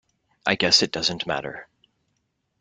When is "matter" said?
1.27-1.67